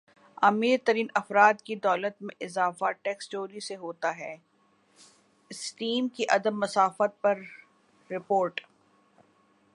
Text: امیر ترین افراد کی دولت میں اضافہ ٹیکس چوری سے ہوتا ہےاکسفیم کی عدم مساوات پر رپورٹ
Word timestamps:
امیر 0.43 0.77
ترین 0.85 1.07
افراد 1.15 1.61
کی 1.65 1.75
دولت 1.83 2.21
میں 2.21 2.35
اضافہ 2.45 2.91
ٹیکس 3.03 3.29
چوری 3.29 3.59
سے 3.59 3.75
ہوتا 3.75 4.09
ہےاکسفیم 4.17 6.03
کی 6.07 6.23
عدم 6.29 6.59
مساوات 6.59 7.21
پر 7.21 7.35
رپورٹ 8.09 8.53